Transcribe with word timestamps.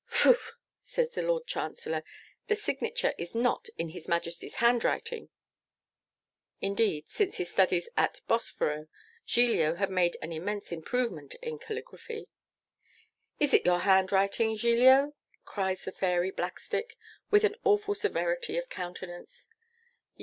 'Phoo!' 0.07 0.35
says 0.81 1.11
the 1.11 1.21
Lord 1.21 1.45
Chancellor, 1.45 2.03
'the 2.47 2.55
signature 2.55 3.13
is 3.19 3.35
not 3.35 3.69
in 3.77 3.89
His 3.89 4.07
Majesty's 4.07 4.55
handwriting.' 4.55 5.29
Indeed, 6.59 7.05
since 7.07 7.37
his 7.37 7.51
studies 7.51 7.87
at 7.95 8.21
Bosforo, 8.27 8.87
Giglio 9.27 9.75
had 9.75 9.91
made 9.91 10.17
an 10.23 10.31
immense 10.31 10.71
improvement 10.71 11.35
in 11.43 11.59
caligraphy. 11.59 12.27
'Is 13.39 13.53
it 13.53 13.63
your 13.63 13.81
handwriting, 13.81 14.55
Giglio?' 14.57 15.13
cries 15.45 15.85
the 15.85 15.91
Fairy 15.91 16.31
Blackstick, 16.31 16.97
with 17.29 17.43
an 17.43 17.55
awful 17.63 17.93
severity 17.93 18.57
of 18.57 18.69
countenance. 18.69 19.47